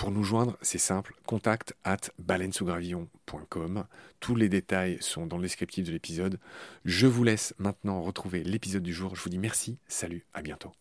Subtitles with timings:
[0.00, 3.84] Pour nous joindre, c'est simple, contact at baleinesougravillon.com.
[4.18, 6.38] Tous les détails sont dans le descriptif de l'épisode.
[6.86, 9.14] Je vous laisse maintenant retrouver l'épisode du jour.
[9.14, 10.72] Je vous dis merci, salut, à bientôt.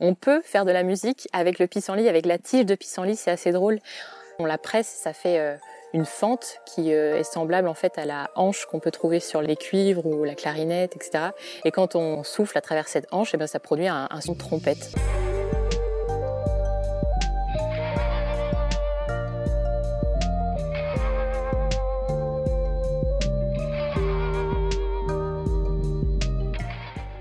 [0.00, 3.30] On peut faire de la musique avec le pissenlit, avec la tige de pissenlit, c'est
[3.30, 3.80] assez drôle.
[4.40, 5.56] On la presse, ça fait euh,
[5.92, 9.42] une fente qui euh, est semblable en fait à la hanche qu'on peut trouver sur
[9.42, 11.30] les cuivres ou la clarinette, etc.
[11.64, 14.38] Et quand on souffle à travers cette hanche, eh bien, ça produit un, son de
[14.38, 14.94] trompette.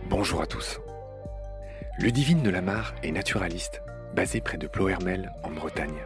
[0.08, 0.80] Bonjour à tous.
[1.98, 3.82] Ludivine de Lamar est naturaliste,
[4.14, 5.98] basée près de Plohermel en Bretagne.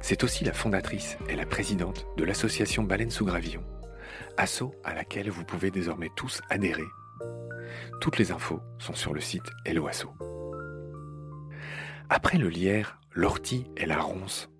[0.00, 3.64] C'est aussi la fondatrice et la présidente de l'association Baleine sous Gravillon,
[4.36, 6.82] asso à laquelle vous pouvez désormais tous adhérer.
[8.00, 10.08] Toutes les infos sont sur le site Hello Asso.
[12.08, 14.50] Après le lierre, l'ortie et la ronce,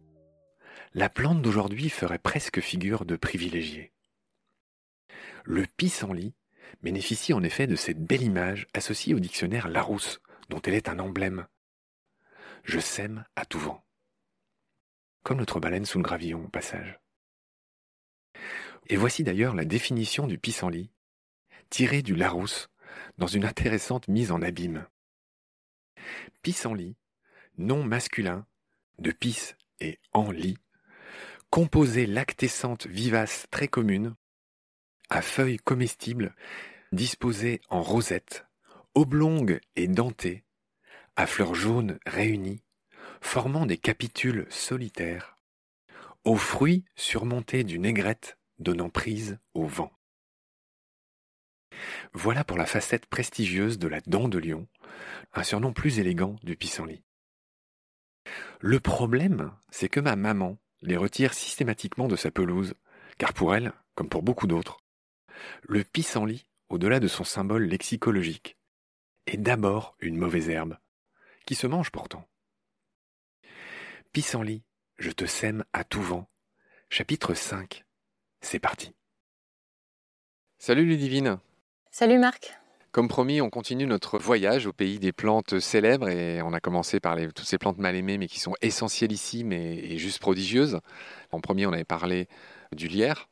[0.95, 3.93] la plante d'aujourd'hui ferait presque figure de privilégié.
[5.45, 6.35] Le pissenlit
[6.83, 10.99] bénéficie en effet de cette belle image associée au dictionnaire Larousse, dont elle est un
[10.99, 11.47] emblème.
[12.65, 13.85] Je sème à tout vent
[15.23, 16.99] comme notre baleine sous le gravillon au passage.
[18.89, 20.91] Et voici d'ailleurs la définition du pissenlit,
[21.71, 22.69] tirée du Larousse,
[23.19, 24.87] dans une intéressante mise en abîme.
[26.43, 26.97] Pissenlit,
[27.59, 28.47] nom masculin
[28.99, 30.59] de pis et en lit,
[31.51, 34.15] composée lactescente vivace très commune,
[35.11, 36.35] à feuilles comestibles
[36.93, 38.47] disposées en rosette,
[38.95, 40.45] oblongues et dentées,
[41.17, 42.63] à fleurs jaunes réunies,
[43.23, 45.39] formant des capitules solitaires,
[46.25, 49.91] aux fruits surmontés d'une aigrette donnant prise au vent.
[52.13, 54.69] Voilà pour la facette prestigieuse de la dent de lion,
[55.33, 57.03] un surnom plus élégant du pissenlit.
[58.61, 62.75] Le problème, c'est que ma maman les retire systématiquement de sa pelouse,
[63.17, 64.79] car pour elle, comme pour beaucoup d'autres,
[65.63, 68.59] le pissenlit, au-delà de son symbole lexicologique,
[69.27, 70.77] est d'abord une mauvaise herbe,
[71.47, 72.29] qui se mange pourtant.
[74.13, 74.63] Pissenlit,
[74.99, 76.29] je te sème à tout vent.
[76.91, 77.83] Chapitre 5.
[78.43, 78.93] C'est parti.
[80.59, 81.39] Salut Ludivine.
[81.91, 82.53] Salut Marc.
[82.91, 87.01] Comme promis, on continue notre voyage au pays des plantes célèbres et on a commencé
[87.01, 90.81] par les, toutes ces plantes mal aimées mais qui sont essentiellissimes et, et juste prodigieuses.
[91.31, 92.29] En premier, on avait parlé
[92.73, 93.31] du lierre.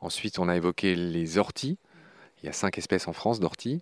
[0.00, 1.78] Ensuite, on a évoqué les orties.
[2.42, 3.80] Il y a cinq espèces en France d'orties.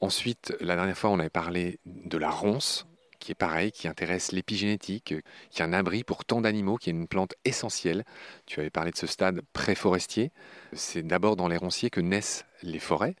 [0.00, 2.88] Ensuite, la dernière fois, on avait parlé de la ronce,
[3.22, 5.14] qui est pareil, qui intéresse l'épigénétique,
[5.50, 8.04] qui est un abri pour tant d'animaux, qui est une plante essentielle.
[8.46, 10.32] Tu avais parlé de ce stade pré-forestier.
[10.72, 13.14] C'est d'abord dans les ronciers que naissent les forêts.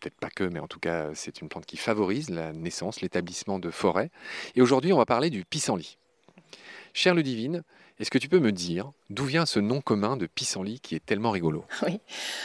[0.00, 3.58] Peut-être pas que, mais en tout cas, c'est une plante qui favorise la naissance, l'établissement
[3.58, 4.10] de forêts.
[4.54, 5.98] Et aujourd'hui, on va parler du pissenlit.
[6.94, 7.62] Cher Ludivine,
[8.00, 11.04] est-ce que tu peux me dire d'où vient ce nom commun de pissenlit qui est
[11.04, 11.64] tellement rigolo?
[11.82, 12.00] Oui.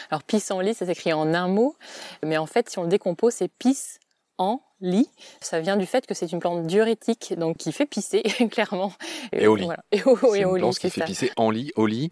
[0.09, 1.75] Alors pissenlit, ça s'écrit en un mot,
[2.23, 3.99] mais en fait, si on le décompose, c'est pis
[4.37, 5.09] en lit.
[5.41, 8.93] Ça vient du fait que c'est une plante diurétique, donc qui fait pisser, clairement.
[9.31, 9.67] Et, au lit.
[9.91, 12.11] Et au, c'est une plante qui fait pisser en lit, au lit.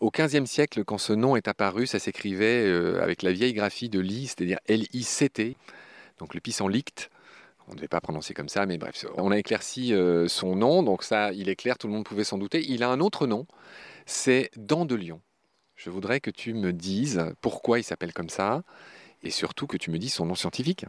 [0.00, 3.88] Au XVe siècle, quand ce nom est apparu, ça s'écrivait euh, avec la vieille graphie
[3.88, 5.56] de lit, c'est-à-dire L-I-C-T,
[6.18, 6.84] donc le pissenlit
[7.70, 10.82] on ne devait pas prononcer comme ça, mais bref, on a éclairci euh, son nom,
[10.82, 12.64] donc ça, il est clair, tout le monde pouvait s'en douter.
[12.68, 13.46] Il a un autre nom,
[14.06, 15.20] c'est Dent de Lion.
[15.76, 18.62] Je voudrais que tu me dises pourquoi il s'appelle comme ça,
[19.22, 20.84] et surtout que tu me dises son nom scientifique.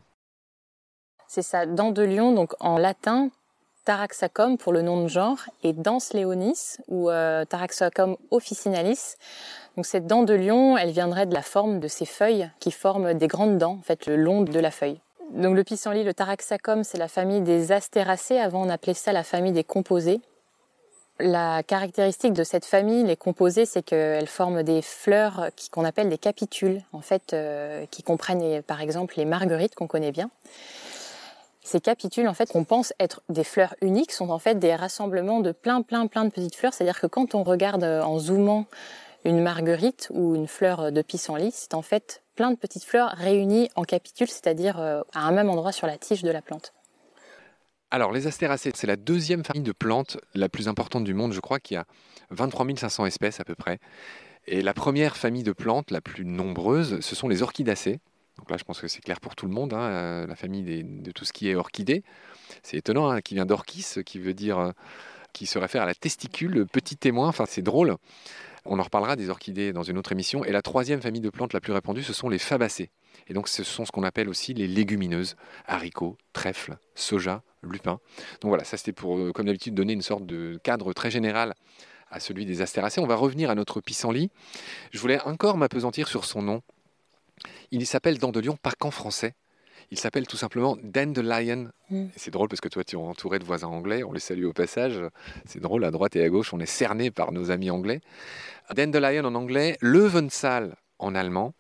[1.34, 3.30] C'est ça, Dent de Lion, donc en latin,
[3.86, 9.16] Taraxacum pour le nom de genre, et Danse Leonis, ou euh, Taraxacum officinalis.
[9.78, 13.14] Donc cette dent de lion, elle viendrait de la forme de ses feuilles qui forment
[13.14, 15.00] des grandes dents, en fait, le long de la feuille.
[15.30, 18.38] Donc le pissenlit, le Taraxacum, c'est la famille des astéracées.
[18.38, 20.20] Avant, on appelait ça la famille des composés.
[21.18, 26.18] La caractéristique de cette famille, les composés, c'est qu'elles forment des fleurs qu'on appelle des
[26.18, 30.30] capitules, en fait, euh, qui comprennent par exemple les marguerites qu'on connaît bien.
[31.64, 35.42] Ces capitules, en fait, qu'on pense être des fleurs uniques, sont en fait des rassemblements
[35.42, 36.74] de plein, plein, plein de petites fleurs.
[36.74, 38.66] C'est-à-dire que quand on regarde en zoomant
[39.26, 43.70] une marguerite ou une fleur de pissenlit, c'est en fait plein de petites fleurs réunies
[43.76, 46.74] en capitules, c'est-à-dire euh, à un même endroit sur la tige de la plante.
[47.92, 51.34] Alors, les astéracées, c'est la deuxième famille de plantes la plus importante du monde.
[51.34, 51.86] Je crois qu'il y a
[52.30, 53.80] 23 500 espèces à peu près.
[54.48, 58.00] Et la première famille de plantes, la plus nombreuse, ce sont les orchidacées.
[58.38, 60.84] Donc là, je pense que c'est clair pour tout le monde, hein, euh, la famille
[60.84, 62.04] de tout ce qui est orchidée.
[62.64, 64.72] C'est étonnant, hein, qui vient d'orchis, qui veut dire, euh,
[65.34, 67.28] qui se réfère à la testicule, petit témoin.
[67.28, 67.96] Enfin, c'est drôle.
[68.66, 70.46] On en reparlera des orchidées dans une autre émission.
[70.46, 72.92] Et la troisième famille de plantes la plus répandue, ce sont les fabacées.
[73.28, 75.36] Et donc ce sont ce qu'on appelle aussi les légumineuses,
[75.66, 78.00] haricots, trèfles, soja, lupin.
[78.42, 81.56] Donc voilà, ça c'était pour, euh, comme d'habitude, donner une sorte de cadre très général
[82.10, 83.02] à celui des astéracées.
[83.02, 84.30] On va revenir à notre pissenlit.
[84.92, 86.62] Je voulais encore m'apesantir sur son nom.
[87.72, 89.34] Il s'appelle Dandelion, pas qu'en français.
[89.90, 91.70] Il s'appelle tout simplement Dandelion.
[91.90, 92.08] Mm.
[92.16, 94.04] C'est drôle parce que toi, tu es entouré de voisins anglais.
[94.04, 95.00] On les salue au passage.
[95.46, 98.02] C'est drôle, à droite et à gauche, on est cerné par nos amis anglais.
[98.76, 101.54] Dandelion en anglais, Löwenzahn en allemand.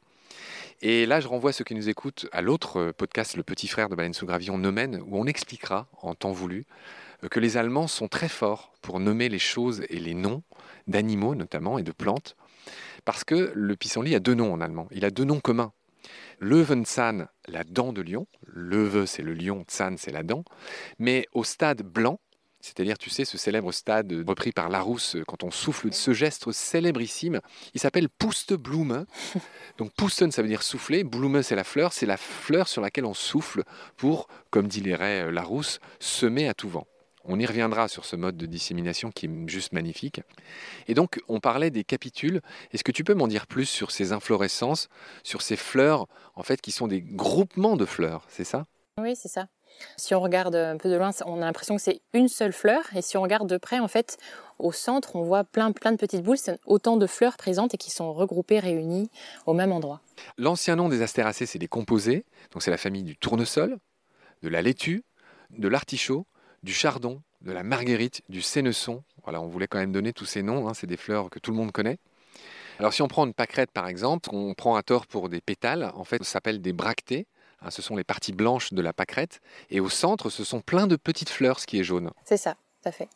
[0.84, 3.96] Et là, je renvoie ceux qui nous écoutent à l'autre podcast, Le Petit Frère de
[3.96, 6.66] Baleine sous Gravillon, Nomen, où on expliquera, en temps voulu,
[7.30, 10.42] que les Allemands sont très forts pour nommer les choses et les noms
[10.88, 12.36] d'animaux notamment et de plantes,
[13.06, 14.88] parce que le pissenlit a deux noms en allemand.
[14.92, 15.72] Il a deux noms communs.
[16.42, 18.28] Löwenzahn, la dent de lion.
[18.48, 20.44] Löwe, c'est le lion, Zahn, c'est la dent.
[21.00, 22.20] Mais au stade blanc,
[22.62, 27.42] c'est-à-dire, tu sais, ce célèbre stade repris par Larousse quand on souffle, ce geste célébrissime,
[27.74, 29.06] il s'appelle Pusteblume.
[29.78, 31.04] Donc, Pusten, ça veut dire souffler.
[31.04, 31.94] Blume, c'est la fleur.
[31.94, 33.64] C'est la fleur sur laquelle on souffle
[33.98, 36.88] pour, comme dirait euh, Larousse, semer à tout vent.
[37.26, 40.22] On y reviendra sur ce mode de dissémination qui est juste magnifique.
[40.88, 42.42] Et donc, on parlait des capitules.
[42.72, 44.90] Est-ce que tu peux m'en dire plus sur ces inflorescences,
[45.24, 48.66] sur ces fleurs, en fait, qui sont des groupements de fleurs, c'est ça?
[49.00, 49.48] Oui, c'est ça.
[49.98, 52.84] Si on regarde un peu de loin, on a l'impression que c'est une seule fleur.
[52.96, 54.18] Et si on regarde de près, en fait,
[54.60, 56.38] au centre, on voit plein, plein de petites boules.
[56.38, 59.10] C'est autant de fleurs présentes et qui sont regroupées, réunies
[59.46, 60.01] au même endroit.
[60.38, 62.25] L'ancien nom des astéracées, c'est des composés.
[62.51, 63.78] Donc, c'est la famille du tournesol,
[64.42, 65.04] de la laitue,
[65.51, 66.25] de l'artichaut
[66.63, 69.03] du chardon, de la marguerite, du sénesson.
[69.24, 71.51] Voilà, on voulait quand même donner tous ces noms, hein, c'est des fleurs que tout
[71.51, 71.98] le monde connaît.
[72.80, 75.91] Alors si on prend une pâquerette par exemple, on prend à tort pour des pétales,
[75.96, 77.27] en fait ça s'appelle des bractées,
[77.62, 80.88] hein, ce sont les parties blanches de la pâquerette, et au centre ce sont plein
[80.88, 82.12] de petites fleurs, ce qui est jaune.
[82.25, 83.10] C'est ça, tout à fait.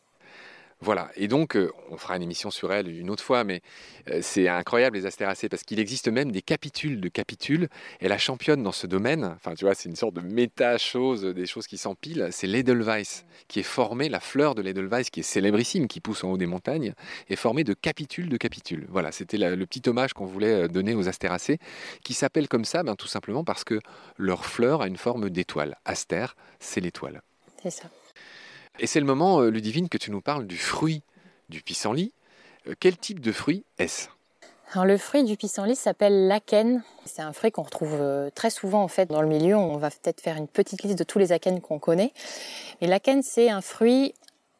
[0.81, 3.61] Voilà, et donc euh, on fera une émission sur elle une autre fois, mais
[4.09, 7.69] euh, c'est incroyable les astéracées parce qu'il existe même des capitules de capitules,
[8.01, 11.45] et la championne dans ce domaine, enfin tu vois, c'est une sorte de méta-chose, des
[11.45, 15.87] choses qui s'empilent, c'est l'Edelweiss, qui est formée, la fleur de l'Edelweiss, qui est célébrissime,
[15.87, 16.93] qui pousse en haut des montagnes,
[17.29, 18.85] est formée de capitules de capitules.
[18.89, 21.57] Voilà, c'était le petit hommage qu'on voulait euh, donner aux astéracées,
[22.03, 23.79] qui s'appellent comme ça ben, tout simplement parce que
[24.17, 25.77] leur fleur a une forme d'étoile.
[25.85, 27.21] Astère, c'est l'étoile.
[27.63, 27.89] C'est ça.
[28.79, 31.01] Et c'est le moment, euh, Ludivine, que tu nous parles du fruit
[31.49, 32.11] du pissenlit.
[32.67, 34.09] Euh, quel type de fruit est-ce?
[34.75, 36.83] Le fruit du pissenlit s'appelle l'aken.
[37.05, 39.55] C'est un fruit qu'on retrouve euh, très souvent en fait dans le milieu.
[39.55, 42.11] On va peut-être faire une petite liste de tous les akens qu'on connaît.
[42.81, 42.89] Mais
[43.21, 44.13] c'est un fruit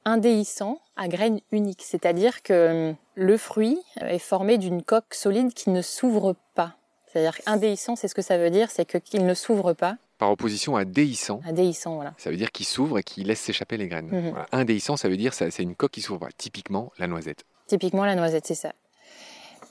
[0.06, 5.82] indéhiscent à graines uniques, c'est-à-dire que le fruit est formé d'une coque solide qui ne
[5.82, 6.76] s'ouvre pas.
[7.12, 9.98] C'est-à-dire indéhiscent, c'est ce que ça veut dire, c'est qu'il ne s'ouvre pas.
[10.18, 11.42] Par opposition à déhiscent.
[11.46, 12.14] Un déhiscent, voilà.
[12.18, 14.10] Ça veut dire qu'il s'ouvre et qu'il laisse s'échapper les graines.
[14.10, 14.46] Voilà.
[14.52, 16.28] Indéhiscent, ça veut dire c'est une coque qui s'ouvre.
[16.38, 17.44] Typiquement la noisette.
[17.68, 18.72] Typiquement la noisette, c'est ça.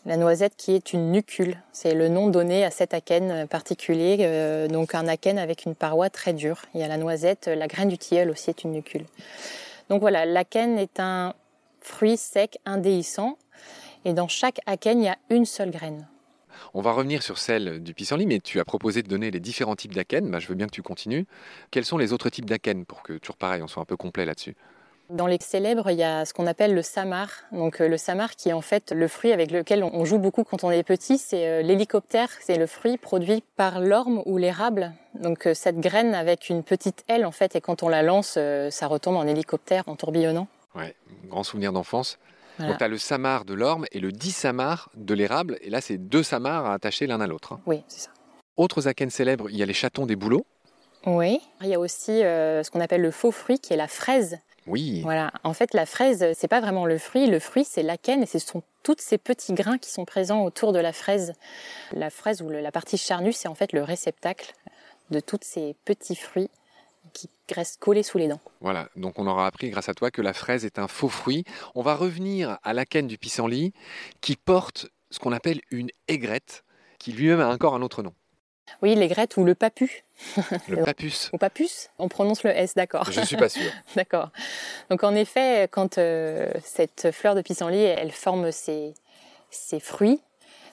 [0.07, 4.69] La noisette qui est une nucule, c'est le nom donné à cet akène particulier, euh,
[4.69, 6.61] donc un akène avec une paroi très dure.
[6.75, 9.07] Il y a la noisette, la graine du tilleul aussi est une nucule.
[9.89, 11.33] Donc voilà, l'akène est un
[11.81, 13.39] fruit sec indéhiscent,
[14.05, 16.07] et dans chaque akène, il y a une seule graine.
[16.77, 19.77] On va revenir sur celle du pissenlit, mais tu as proposé de donner les différents
[19.77, 20.29] types d'acènes.
[20.29, 21.25] Bah, je veux bien que tu continues.
[21.71, 24.25] Quels sont les autres types d'acènes pour que, toujours pareil, on soit un peu complet
[24.25, 24.57] là-dessus?
[25.09, 27.29] Dans les célèbres, il y a ce qu'on appelle le samar.
[27.53, 30.43] Donc euh, le samar qui est en fait le fruit avec lequel on joue beaucoup
[30.43, 34.93] quand on est petit, c'est euh, l'hélicoptère, c'est le fruit produit par l'orme ou l'érable.
[35.15, 38.37] Donc euh, cette graine avec une petite aile en fait et quand on la lance,
[38.71, 40.49] ça retombe en hélicoptère en tourbillonnant.
[40.75, 40.97] Ouais,
[41.29, 42.19] grand souvenir d'enfance.
[42.59, 42.73] Voilà.
[42.73, 45.59] Donc tu as le samar de l'orme et le dissamar de l'érable.
[45.61, 47.53] Et là, c'est deux samars attachés l'un à l'autre.
[47.55, 47.61] hein.
[47.67, 48.11] Oui, c'est ça.
[48.57, 50.47] Autres akènes célèbres, il y a les chatons des bouleaux.
[51.07, 51.41] Oui.
[51.61, 54.39] Il y a aussi euh, ce qu'on appelle le faux fruit qui est la fraise.
[54.67, 55.31] Oui, Voilà.
[55.43, 57.27] En fait, la fraise, c'est pas vraiment le fruit.
[57.27, 60.73] Le fruit, c'est l'akène et ce sont tous ces petits grains qui sont présents autour
[60.73, 61.35] de la fraise.
[61.93, 64.55] La fraise ou la partie charnue, c'est en fait le réceptacle
[65.11, 66.49] de tous ces petits fruits
[67.13, 68.41] qui restent collés sous les dents.
[68.61, 68.89] voilà.
[68.97, 71.45] Donc on aura appris grâce à toi que la fraise est un faux fruit.
[71.75, 73.73] On va revenir à l'akène du pissenlit
[74.21, 76.65] qui porte ce qu'on appelle une aigrette,
[76.99, 78.15] qui lui-même a encore un autre nom.
[78.83, 80.05] Oui, l'aigrette ou le papu,
[80.69, 81.29] Le papus.
[81.33, 83.11] ou papus, on prononce le S, d'accord.
[83.13, 83.71] Je suis pas sûr.
[83.97, 84.31] D'accord.
[84.91, 88.95] Donc en effet, quand euh, cette fleur de pissenlit, elle forme ses,
[89.51, 90.21] ses fruits,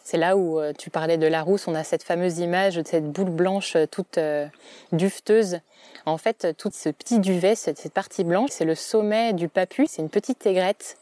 [0.03, 2.83] c'est là où euh, tu parlais de la rousse, on a cette fameuse image de
[2.85, 4.47] cette boule blanche euh, toute euh,
[4.91, 5.59] duveteuse.
[6.05, 10.01] En fait, tout ce petit duvet, cette, partie blanche, c'est le sommet du papu, c'est
[10.01, 10.97] une petite aigrette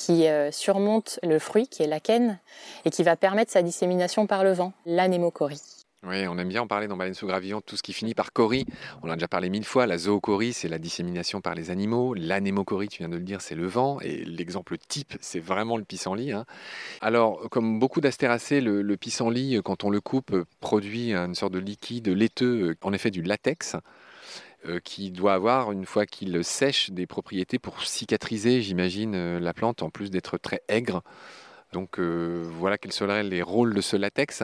[0.00, 2.38] qui euh, surmonte le fruit, qui est l'akène,
[2.84, 5.60] et qui va permettre sa dissémination par le vent, l'anémochorie.
[6.02, 8.32] Oui, on aime bien en parler dans Baleine sous gravillon, tout ce qui finit par
[8.32, 8.64] corie.
[9.02, 9.86] On en a déjà parlé mille fois.
[9.86, 12.14] La zoochorie, c'est la dissémination par les animaux.
[12.14, 14.00] L'anémochorie, tu viens de le dire, c'est le vent.
[14.00, 16.32] Et l'exemple type, c'est vraiment le pissenlit.
[16.32, 16.46] hein.
[17.02, 21.58] Alors, comme beaucoup d'astéracées, le, le pissenlit, quand on le coupe, produit une sorte de
[21.58, 23.76] liquide laiteux, en effet du latex,
[24.66, 29.52] euh, qui doit avoir, une fois qu'il sèche, des propriétés pour cicatriser, j'imagine, euh, la
[29.52, 31.02] plante, en plus d'être très aigre.
[31.72, 34.42] Donc euh, voilà quels seraient les rôles de ce latex.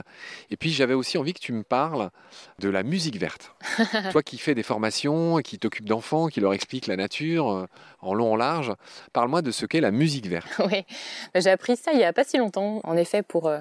[0.51, 2.11] Et puis j'avais aussi envie que tu me parles
[2.59, 3.55] de la musique verte.
[4.13, 7.67] Toi qui fais des formations, qui t'occupes d'enfants, qui leur explique la nature euh,
[8.01, 8.73] en long, en large,
[9.13, 10.47] parle-moi de ce qu'est la musique verte.
[10.67, 10.85] Oui,
[11.35, 12.81] j'ai appris ça il y a pas si longtemps.
[12.83, 13.61] En effet, pour euh,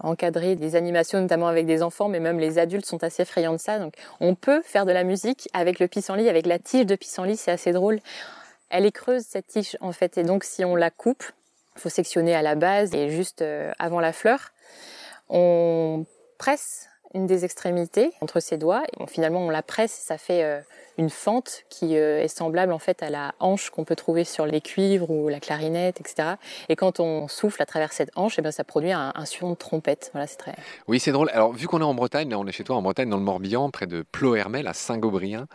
[0.00, 3.58] encadrer des animations, notamment avec des enfants, mais même les adultes sont assez friands de
[3.58, 3.78] ça.
[3.78, 7.36] Donc, on peut faire de la musique avec le pissenlit, avec la tige de pissenlit.
[7.36, 8.00] C'est assez drôle.
[8.70, 11.24] Elle est creuse cette tige en fait, et donc si on la coupe,
[11.76, 14.52] faut sectionner à la base et juste euh, avant la fleur,
[15.28, 16.04] on
[16.38, 18.82] presse une des extrémités entre ses doigts.
[18.98, 20.60] Et finalement, on la presse, ça fait euh,
[20.98, 24.46] une fente qui euh, est semblable en fait à la hanche qu'on peut trouver sur
[24.46, 26.34] les cuivres ou la clarinette, etc.
[26.68, 29.50] Et quand on souffle à travers cette hanche, eh ben, ça produit un, un son
[29.50, 30.10] de trompette.
[30.12, 30.54] Voilà, c'est très.
[30.88, 31.30] Oui, c'est drôle.
[31.32, 33.22] Alors, vu qu'on est en Bretagne, là, on est chez toi en Bretagne, dans le
[33.22, 35.46] Morbihan, près de Plohermel, à Saint-Gobrien.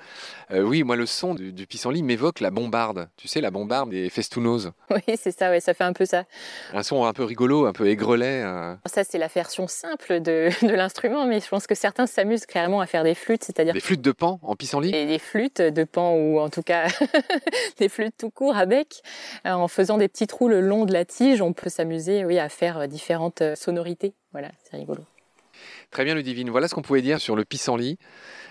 [0.52, 3.10] euh, oui, moi, le son du, du pissenlit m'évoque la bombarde.
[3.18, 4.70] Tu sais, la bombarde des festounos.
[4.90, 5.50] Oui, c'est ça.
[5.50, 6.26] Ouais, ça fait un peu ça.
[6.74, 8.42] Un son un peu rigolo, un peu aigrelet.
[8.44, 12.46] euh, Ça, c'est la version simple de, de l'instrument, mais je pense que certains s'amusent
[12.46, 14.92] clairement à faire des flûtes, c'est-à-dire des flûtes de pan en pissenlit?
[14.92, 16.88] des, des flûtes de pan ou en tout cas
[17.78, 19.02] des flûtes tout court à bec.
[19.46, 22.38] Euh, En faisant des petits trous le long de la tige, on peut s'amuser oui,
[22.38, 24.14] à faire euh, différentes euh, sonorités.
[24.34, 25.04] Voilà, c'est rigolo.
[25.90, 26.50] Très bien, Ludivine.
[26.50, 27.98] Voilà ce qu'on pouvait dire sur le pissenlit.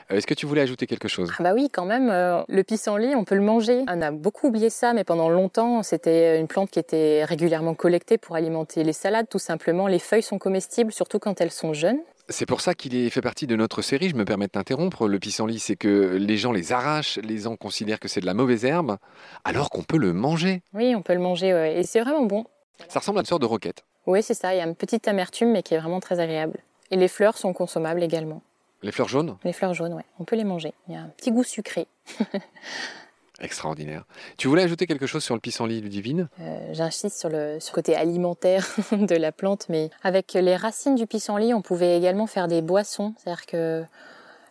[0.08, 1.30] Est-ce que tu voulais ajouter quelque chose?
[1.38, 3.84] Ah bah oui, quand même, euh, le pissenlit, on peut le manger.
[3.88, 8.18] On a beaucoup oublié ça, mais pendant longtemps, c'était une plante qui était régulièrement collectée
[8.18, 9.86] pour alimenter les salades, tout simplement.
[9.86, 12.00] Les feuilles sont comestibles, surtout quand elles sont jeunes.
[12.30, 14.08] C'est pour ça qu'il fait partie de notre série.
[14.08, 15.08] Je me permets de t'interrompre.
[15.08, 18.34] Le pissenlit, c'est que les gens les arrachent, les gens considèrent que c'est de la
[18.34, 18.98] mauvaise herbe,
[19.44, 20.62] alors qu'on peut le manger.
[20.72, 21.80] Oui, on peut le manger, ouais.
[21.80, 22.44] et c'est vraiment bon.
[22.88, 23.84] Ça ressemble à une sorte de roquette.
[24.06, 26.60] Oui, c'est ça, il y a une petite amertume, mais qui est vraiment très agréable.
[26.92, 28.42] Et les fleurs sont consommables également.
[28.82, 30.72] Les fleurs jaunes, Les fleurs jaunes, ouais, on peut les manger.
[30.88, 31.88] Il y a un petit goût sucré.
[33.40, 34.04] extraordinaire.
[34.36, 37.94] Tu voulais ajouter quelque chose sur le pissenlit, Ludivine Euh, J'insiste sur le, sur côté
[37.96, 42.62] alimentaire de la plante, mais avec les racines du pissenlit, on pouvait également faire des
[42.62, 43.14] boissons.
[43.18, 43.84] C'est-à-dire que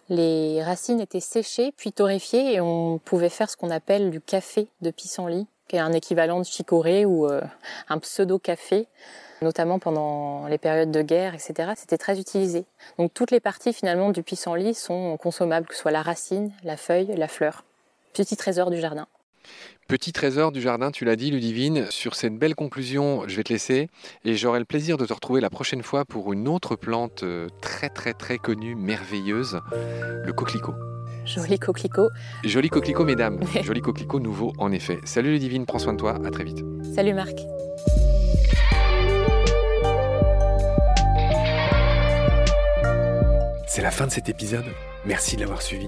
[0.10, 4.68] les racines étaient séchées puis torréfiées et on pouvait faire ce qu'on appelle du café
[4.82, 7.42] de pissenlit, qui est un équivalent de chicorée ou euh,
[7.90, 8.88] un pseudo-café,
[9.44, 11.74] notamment pendant les périodes de guerre, etc.
[11.76, 12.66] C'était très utilisé.
[12.98, 16.76] Donc toutes les parties finalement du pissenlit sont consommables, que ce soit la racine, la
[16.76, 17.64] feuille, la fleur.
[18.14, 19.08] Petit trésor du jardin.
[19.88, 21.88] Petit trésor du jardin, tu l'as dit, Ludivine.
[21.90, 23.90] Sur cette belle conclusion, je vais te laisser
[24.24, 27.48] et j'aurai le plaisir de te retrouver la prochaine fois pour une autre plante euh,
[27.62, 30.76] très très très connue, merveilleuse, le coquelicot.
[31.26, 32.10] Joli coquelicot.
[32.44, 33.40] Joli coquelicot, mesdames.
[33.64, 35.00] Joli coquelicot nouveau, en effet.
[35.06, 36.16] Salut Ludivine, prends soin de toi.
[36.26, 36.64] À très vite.
[36.96, 37.40] Salut Marc.
[43.68, 44.66] C'est la fin de cet épisode.
[45.06, 45.88] Merci de l'avoir suivi.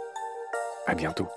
[0.85, 1.27] À bientôt.